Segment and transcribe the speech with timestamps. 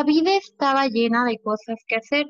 [0.00, 2.24] La vida estaba llena de cosas que hacer.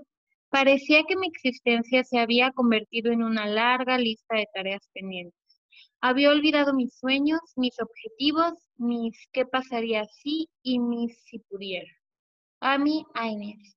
[0.49, 5.38] Parecía que mi existencia se había convertido en una larga lista de tareas pendientes.
[6.01, 11.87] Había olvidado mis sueños, mis objetivos, mis qué pasaría si y mis si pudiera.
[12.59, 13.77] A mí, a Inés.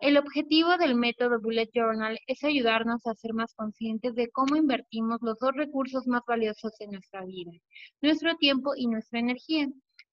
[0.00, 5.18] El objetivo del método Bullet Journal es ayudarnos a ser más conscientes de cómo invertimos
[5.22, 7.50] los dos recursos más valiosos en nuestra vida,
[8.00, 9.66] nuestro tiempo y nuestra energía.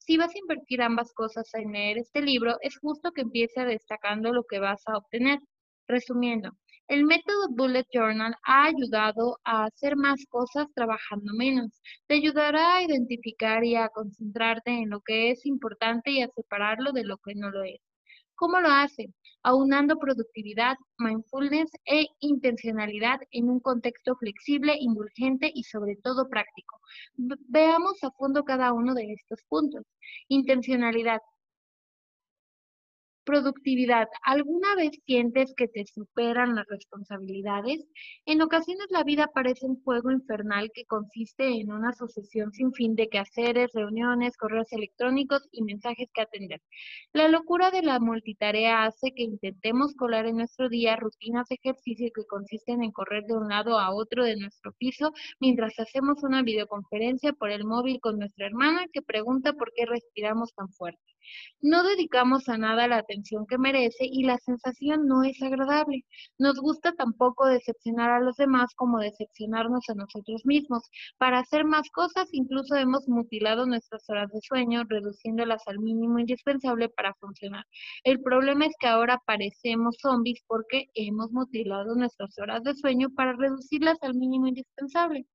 [0.05, 4.33] Si vas a invertir ambas cosas en leer este libro, es justo que empiece destacando
[4.33, 5.39] lo que vas a obtener.
[5.87, 6.51] Resumiendo,
[6.87, 11.81] el método Bullet Journal ha ayudado a hacer más cosas trabajando menos.
[12.07, 16.91] Te ayudará a identificar y a concentrarte en lo que es importante y a separarlo
[16.93, 17.79] de lo que no lo es.
[18.41, 19.13] ¿Cómo lo hace?
[19.43, 26.79] Aunando productividad, mindfulness e intencionalidad en un contexto flexible, indulgente y sobre todo práctico.
[27.17, 29.85] Veamos a fondo cada uno de estos puntos.
[30.27, 31.19] Intencionalidad.
[33.23, 34.07] Productividad.
[34.23, 37.85] ¿Alguna vez sientes que te superan las responsabilidades?
[38.25, 42.95] En ocasiones la vida parece un juego infernal que consiste en una sucesión sin fin
[42.95, 46.61] de quehaceres, reuniones, correos electrónicos y mensajes que atender.
[47.13, 52.09] La locura de la multitarea hace que intentemos colar en nuestro día rutinas de ejercicio
[52.13, 56.41] que consisten en correr de un lado a otro de nuestro piso mientras hacemos una
[56.41, 61.01] videoconferencia por el móvil con nuestra hermana que pregunta por qué respiramos tan fuerte.
[61.61, 66.05] No dedicamos a nada la atención que merece y la sensación no es agradable.
[66.37, 70.83] Nos gusta tampoco decepcionar a los demás como decepcionarnos a nosotros mismos.
[71.17, 76.89] Para hacer más cosas incluso hemos mutilado nuestras horas de sueño, reduciéndolas al mínimo indispensable
[76.89, 77.65] para funcionar.
[78.03, 83.33] El problema es que ahora parecemos zombies porque hemos mutilado nuestras horas de sueño para
[83.33, 85.27] reducirlas al mínimo indispensable.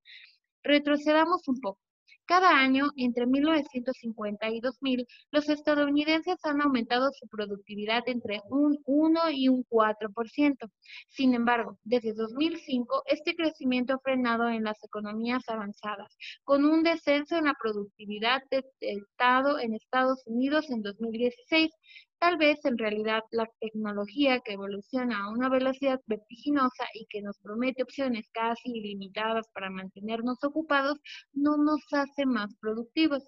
[0.63, 1.86] Retrocedamos un poco.
[2.27, 9.31] Cada año, entre 1950 y 2000, los estadounidenses han aumentado su productividad entre un 1
[9.31, 10.69] y un 4%.
[11.07, 17.37] Sin embargo, desde 2005, este crecimiento ha frenado en las economías avanzadas, con un descenso
[17.37, 21.71] en la productividad detectado en Estados Unidos en 2016
[22.19, 27.37] Tal vez en realidad la tecnología que evoluciona a una velocidad vertiginosa y que nos
[27.39, 30.99] promete opciones casi ilimitadas para mantenernos ocupados
[31.33, 33.23] no nos hace más productivos.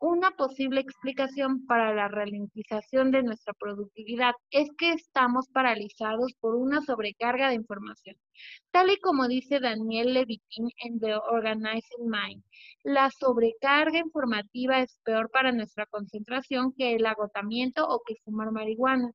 [0.00, 6.82] Una posible explicación para la ralentización de nuestra productividad es que estamos paralizados por una
[6.82, 8.16] sobrecarga de información.
[8.70, 12.42] Tal y como dice Daniel Levitin en The Organizing Mind,
[12.84, 19.10] la sobrecarga informativa es peor para nuestra concentración que el agotamiento o que fumar marihuana.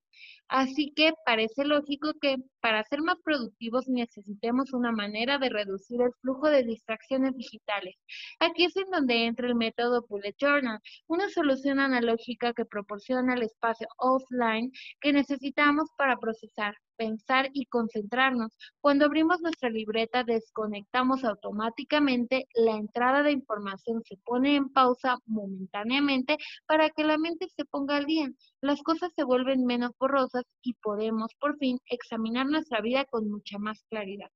[0.47, 6.11] Así que parece lógico que para ser más productivos necesitemos una manera de reducir el
[6.21, 7.95] flujo de distracciones digitales.
[8.39, 13.43] Aquí es en donde entra el método Bullet Journal, una solución analógica que proporciona el
[13.43, 18.51] espacio offline que necesitamos para procesar, pensar y concentrarnos.
[18.81, 26.37] Cuando abrimos nuestra libreta, desconectamos automáticamente, la entrada de información se pone en pausa momentáneamente
[26.65, 28.29] para que la mente se ponga al día.
[28.61, 33.57] Las cosas se vuelven menos borrosas y podemos por fin examinar nuestra vida con mucha
[33.57, 34.29] más claridad.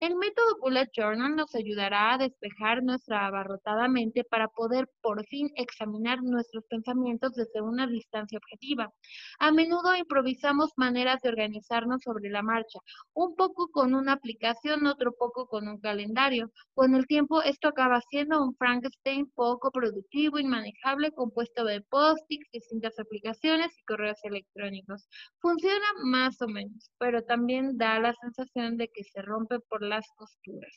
[0.00, 5.50] El método Bullet Journal nos ayudará a despejar nuestra abarrotada mente para poder por fin
[5.56, 8.92] examinar nuestros pensamientos desde una distancia objetiva.
[9.38, 12.78] A menudo improvisamos maneras de organizarnos sobre la marcha,
[13.12, 16.50] un poco con una aplicación, otro poco con un calendario.
[16.74, 22.98] Con el tiempo esto acaba siendo un Frankenstein poco productivo, inmanejable, compuesto de post-its, distintas
[22.98, 25.08] aplicaciones y correos electrónicos.
[25.40, 30.06] Funciona más o menos, pero también da la sensación de que se rompe por las
[30.16, 30.72] costuras.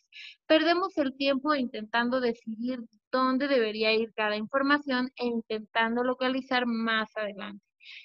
[0.46, 2.80] Perdemos el tiempo intentando decidir
[3.12, 7.64] dónde debería ir cada información e intentando localizar más adelante.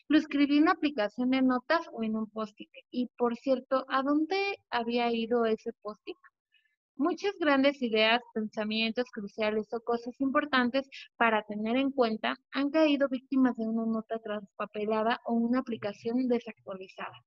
[0.09, 2.71] Lo escribí en una aplicación de notas o en un post-it.
[2.91, 6.17] Y por cierto, ¿a dónde había ido ese post-it?
[6.97, 13.57] Muchas grandes ideas, pensamientos cruciales o cosas importantes para tener en cuenta han caído víctimas
[13.57, 17.25] de una nota transpapelada o una aplicación desactualizada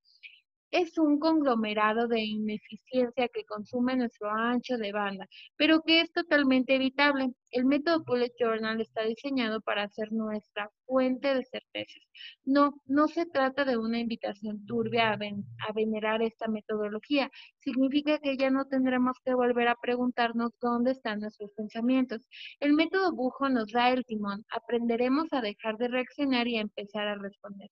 [0.75, 5.25] es un conglomerado de ineficiencia que consume nuestro ancho de banda,
[5.55, 7.31] pero que es totalmente evitable.
[7.51, 12.03] El método Bullet Journal está diseñado para ser nuestra fuente de certezas.
[12.43, 17.31] No, no se trata de una invitación turbia a, a venerar esta metodología.
[17.59, 22.27] Significa que ya no tendremos que volver a preguntarnos dónde están nuestros pensamientos.
[22.59, 24.43] El método Bujo nos da el timón.
[24.49, 27.69] Aprenderemos a dejar de reaccionar y a empezar a responder.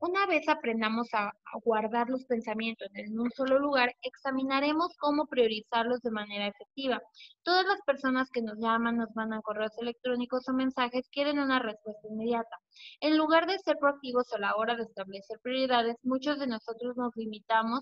[0.00, 1.30] Una vez aprendamos a,
[1.62, 7.02] guardar los pensamientos en un solo lugar, examinaremos cómo priorizarlos de manera efectiva.
[7.42, 12.08] Todas las personas que nos llaman, nos mandan correos electrónicos o mensajes quieren una respuesta
[12.08, 12.56] inmediata.
[13.00, 17.14] En lugar de ser proactivos a la hora de establecer prioridades, muchos de nosotros nos
[17.14, 17.80] limitamos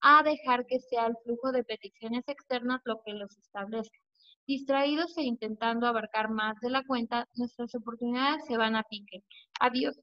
[0.00, 3.98] a dejar que sea el flujo de peticiones externas lo que los establezca.
[4.46, 9.22] Distraídos e intentando abarcar más de la cuenta, nuestras oportunidades se van a pique.
[9.60, 10.00] Adiós.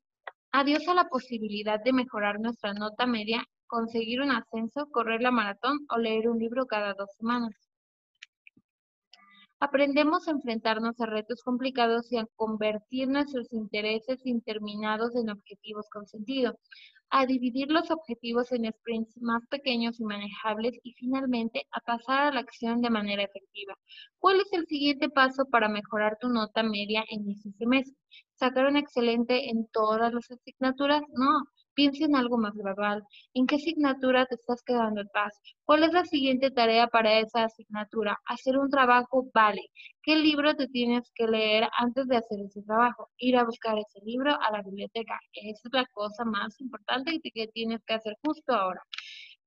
[0.57, 5.80] Adiós a la posibilidad de mejorar nuestra nota media, conseguir un ascenso, correr la maratón
[5.90, 7.65] o leer un libro cada dos semanas.
[9.60, 16.06] Aprendemos a enfrentarnos a retos complicados y a convertir nuestros intereses interminados en objetivos con
[16.07, 16.57] sentido
[17.10, 22.31] a dividir los objetivos en sprints más pequeños y manejables y finalmente a pasar a
[22.31, 23.75] la acción de manera efectiva.
[24.19, 27.96] ¿Cuál es el siguiente paso para mejorar tu nota media en ese semestre?
[28.34, 31.04] ¿Sacar un excelente en todas las asignaturas?
[31.13, 33.04] No, Piensa en algo más global.
[33.33, 35.33] ¿En qué asignatura te estás quedando en paz?
[35.66, 38.18] ¿Cuál es la siguiente tarea para esa asignatura?
[38.25, 39.62] Hacer un trabajo vale.
[40.01, 43.10] ¿Qué libro te tienes que leer antes de hacer ese trabajo?
[43.18, 45.19] Ir a buscar ese libro a la biblioteca.
[45.33, 48.81] Esa es la cosa más importante que tienes que hacer justo ahora.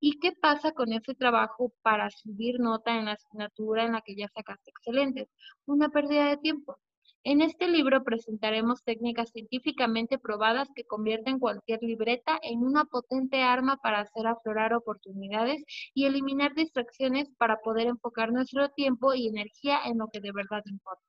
[0.00, 4.14] ¿Y qué pasa con ese trabajo para subir nota en la asignatura en la que
[4.14, 5.28] ya sacaste excelentes?
[5.66, 6.78] Una pérdida de tiempo.
[7.24, 13.76] En este libro presentaremos técnicas científicamente probadas que convierten cualquier libreta en una potente arma
[13.76, 15.62] para hacer aflorar oportunidades
[15.94, 20.62] y eliminar distracciones para poder enfocar nuestro tiempo y energía en lo que de verdad
[20.66, 21.04] importa.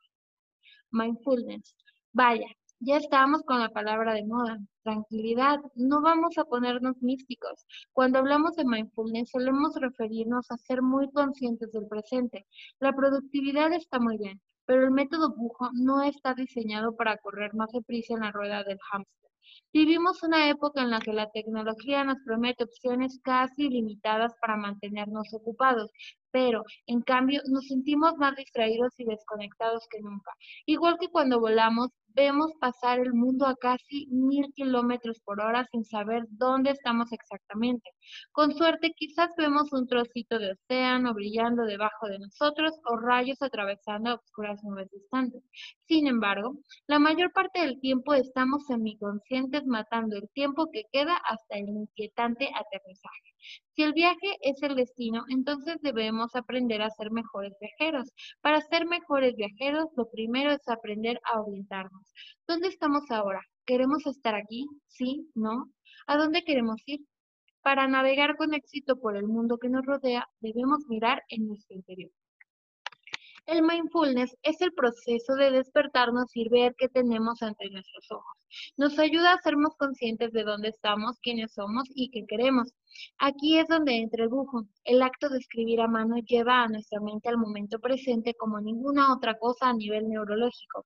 [0.92, 1.76] Mindfulness.
[2.12, 2.48] Vaya,
[2.80, 4.58] ya estamos con la palabra de moda.
[4.84, 7.66] Tranquilidad, no vamos a ponernos místicos.
[7.94, 12.48] Cuando hablamos de mindfulness solemos referirnos a ser muy conscientes del presente.
[12.80, 17.72] La productividad está muy bien, pero el método Bujo no está diseñado para correr más
[17.72, 19.32] deprisa en la rueda del hámster.
[19.74, 25.34] Vivimos una época en la que la tecnología nos promete opciones casi ilimitadas para mantenernos
[25.34, 25.90] ocupados,
[26.30, 30.32] pero en cambio nos sentimos más distraídos y desconectados que nunca.
[30.68, 31.90] Igual que cuando volamos,
[32.20, 37.90] vemos pasar el mundo a casi mil kilómetros por hora sin saber dónde estamos exactamente.
[38.34, 44.16] Con suerte, quizás vemos un trocito de océano brillando debajo de nosotros o rayos atravesando
[44.16, 45.42] oscuras nubes distantes.
[45.88, 46.58] Sin embargo,
[46.88, 52.50] la mayor parte del tiempo estamos semiconscientes matando el tiempo que queda hasta el inquietante
[52.54, 53.30] aterrizaje.
[53.76, 58.12] Si el viaje es el destino, entonces debemos aprender a ser mejores viajeros.
[58.42, 62.09] Para ser mejores viajeros, lo primero es aprender a orientarnos.
[62.48, 63.42] ¿Dónde estamos ahora?
[63.66, 64.68] ¿Queremos estar aquí?
[64.88, 65.30] ¿Sí?
[65.36, 65.72] ¿No?
[66.08, 67.02] ¿A dónde queremos ir?
[67.62, 72.12] Para navegar con éxito por el mundo que nos rodea, debemos mirar en nuestro interior.
[73.46, 78.38] El mindfulness es el proceso de despertarnos y ver qué tenemos ante nuestros ojos.
[78.78, 82.72] Nos ayuda a sermos conscientes de dónde estamos, quiénes somos y qué queremos.
[83.18, 84.66] Aquí es donde entra el bujo.
[84.84, 89.14] El acto de escribir a mano lleva a nuestra mente al momento presente como ninguna
[89.14, 90.86] otra cosa a nivel neurológico.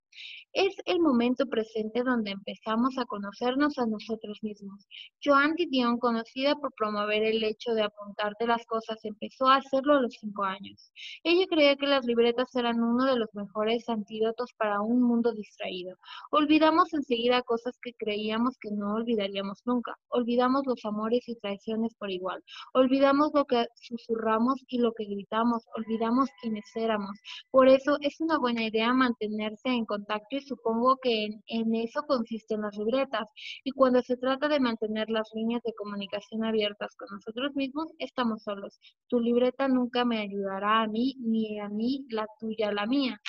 [0.51, 4.85] Es el momento presente donde empezamos a conocernos a nosotros mismos.
[5.23, 10.01] Joan Didion, conocida por promover el hecho de apuntarte las cosas, empezó a hacerlo a
[10.01, 10.91] los cinco años.
[11.23, 15.97] Ella creía que las libretas eran uno de los mejores antídotos para un mundo distraído.
[16.31, 19.97] Olvidamos enseguida cosas que creíamos que no olvidaríamos nunca.
[20.09, 22.43] Olvidamos los amores y traiciones por igual.
[22.73, 27.19] Olvidamos lo que susurramos y lo que gritamos, olvidamos quiénes éramos.
[27.51, 32.03] Por eso es una buena idea mantenerse en contacto y supongo que en, en eso
[32.07, 33.27] consisten las libretas.
[33.63, 38.43] Y cuando se trata de mantener las líneas de comunicación abiertas con nosotros mismos, estamos
[38.43, 38.79] solos.
[39.07, 43.19] Tu libreta nunca me ayudará a mí, ni a mí la tuya la mía.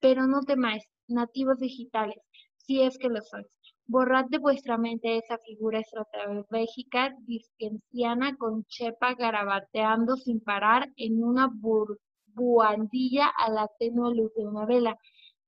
[0.00, 2.16] Pero no temáis, nativos digitales,
[2.56, 3.59] si es que lo sois.
[3.90, 11.50] Borrad de vuestra mente esa figura estratégica disquenciana con chepa garabateando sin parar en una
[12.34, 14.96] buhardilla a la tenue luz de una vela.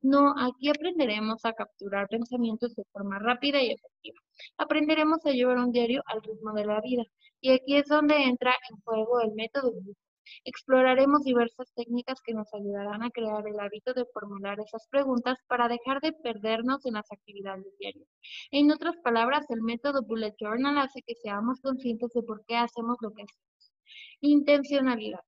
[0.00, 4.18] No, aquí aprenderemos a capturar pensamientos de forma rápida y efectiva.
[4.58, 7.04] Aprenderemos a llevar un diario al ritmo de la vida.
[7.40, 9.70] Y aquí es donde entra en juego el método
[10.44, 15.68] Exploraremos diversas técnicas que nos ayudarán a crear el hábito de formular esas preguntas para
[15.68, 18.08] dejar de perdernos en las actividades diarias.
[18.50, 22.96] En otras palabras, el método Bullet Journal hace que seamos conscientes de por qué hacemos
[23.00, 23.72] lo que hacemos.
[24.20, 25.20] Intencionalidad.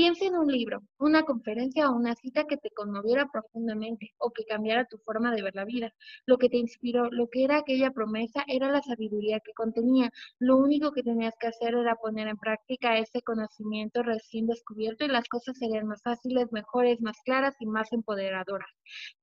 [0.00, 4.46] Piensa en un libro, una conferencia o una cita que te conmoviera profundamente o que
[4.46, 5.92] cambiara tu forma de ver la vida.
[6.24, 10.08] Lo que te inspiró, lo que era aquella promesa, era la sabiduría que contenía.
[10.38, 15.08] Lo único que tenías que hacer era poner en práctica ese conocimiento recién descubierto y
[15.08, 18.70] las cosas serían más fáciles, mejores, más claras y más empoderadoras.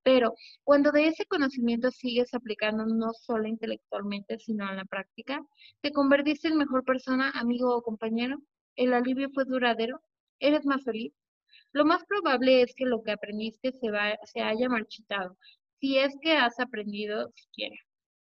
[0.04, 5.44] Pero cuando de ese conocimiento sigues aplicando no solo intelectualmente, sino en la práctica,
[5.82, 8.38] te convertiste en mejor persona, amigo o compañero.
[8.76, 10.02] El alivio fue duradero
[10.40, 11.14] ¿Eres más feliz?
[11.72, 13.90] Lo más probable es que lo que aprendiste se,
[14.26, 15.38] se haya marchitado,
[15.80, 17.76] si es que has aprendido siquiera.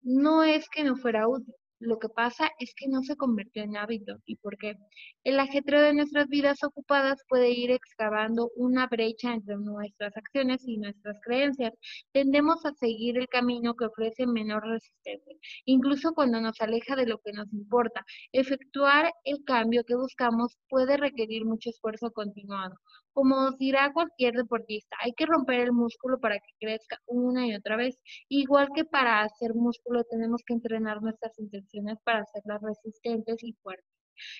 [0.01, 3.77] No es que no fuera útil, lo que pasa es que no se convirtió en
[3.77, 4.17] hábito.
[4.25, 4.75] ¿Y por qué?
[5.23, 10.77] El ajetreo de nuestras vidas ocupadas puede ir excavando una brecha entre nuestras acciones y
[10.77, 11.73] nuestras creencias.
[12.11, 17.19] Tendemos a seguir el camino que ofrece menor resistencia, incluso cuando nos aleja de lo
[17.19, 18.05] que nos importa.
[18.33, 22.75] Efectuar el cambio que buscamos puede requerir mucho esfuerzo continuado.
[23.13, 27.75] Como dirá cualquier deportista, hay que romper el músculo para que crezca una y otra
[27.75, 27.97] vez.
[28.29, 31.68] Igual que para hacer músculo tenemos que entrenar nuestras intenciones
[32.03, 33.85] para hacerlas resistentes y fuertes.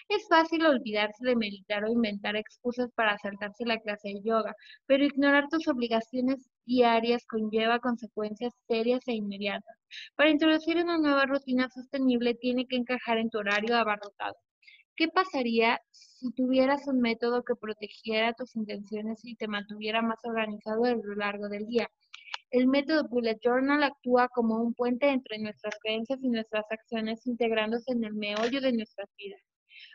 [0.09, 4.53] Es fácil olvidarse de meditar o inventar excusas para saltarse la clase de yoga,
[4.85, 9.77] pero ignorar tus obligaciones diarias conlleva consecuencias serias e inmediatas.
[10.15, 14.35] Para introducir una nueva rutina sostenible tiene que encajar en tu horario abarrotado.
[14.95, 20.85] ¿Qué pasaría si tuvieras un método que protegiera tus intenciones y te mantuviera más organizado
[20.85, 21.89] a lo largo del día?
[22.51, 27.91] El método Bullet Journal actúa como un puente entre nuestras creencias y nuestras acciones, integrándose
[27.91, 29.39] en el meollo de nuestras vidas.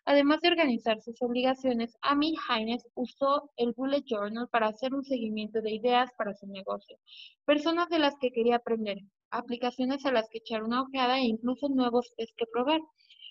[0.04, 5.62] Además de organizar sus obligaciones, Amy Hines usó el Bullet Journal para hacer un seguimiento
[5.62, 6.96] de ideas para su negocio,
[7.44, 8.98] personas de las que quería aprender,
[9.30, 12.80] aplicaciones a las que echar una ojeada e incluso nuevos test que probar.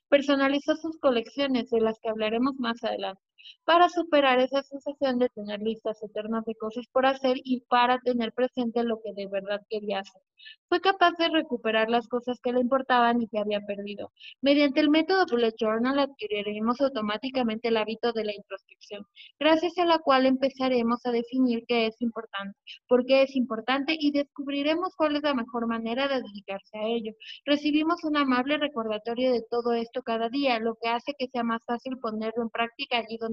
[0.10, 3.22] Personalizó sus colecciones, de las que hablaremos más adelante
[3.66, 8.34] para superar esa sensación de tener listas eternas de cosas por hacer y para tener
[8.34, 10.22] presente lo que de verdad quería hacer.
[10.68, 14.12] Fue capaz de recuperar las cosas que le importaban y que había perdido.
[14.42, 19.06] Mediante el método Bullet Journal adquiriremos automáticamente el hábito de la introspección,
[19.40, 22.58] gracias a la cual empezaremos a definir qué es importante,
[22.88, 27.14] por qué es importante y descubriremos cuál es la mejor manera de dedicarse a ello.
[27.46, 31.64] Recibimos un amable recordatorio de todo esto cada día, lo que hace que sea más
[31.66, 33.33] fácil ponerlo en práctica allí donde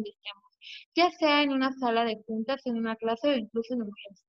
[0.95, 4.27] ya sea en una sala de juntas, en una clase o incluso en urgencia.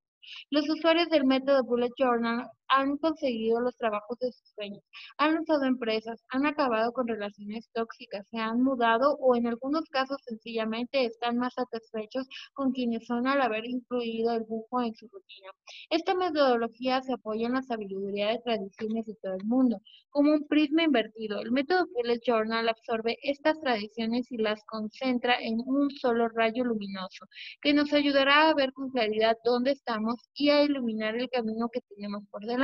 [0.50, 4.82] Los usuarios del método Bullet Journal han conseguido los trabajos de sus sueños,
[5.18, 10.18] han lanzado empresas, han acabado con relaciones tóxicas, se han mudado o en algunos casos
[10.26, 15.52] sencillamente están más satisfechos con quienes son al haber incluido el bujo en su rutina.
[15.90, 20.48] Esta metodología se apoya en la sabiduría de tradiciones de todo el mundo, como un
[20.48, 21.42] prisma invertido.
[21.42, 27.26] El método Bullet Journal absorbe estas tradiciones y las concentra en un solo rayo luminoso,
[27.62, 31.82] que nos ayudará a ver con claridad dónde estamos y a iluminar el camino que
[31.82, 32.61] tenemos por delante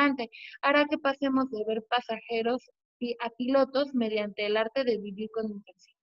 [0.61, 2.69] hará que pasemos de ver pasajeros
[3.19, 5.96] a pilotos mediante el arte de vivir con intención.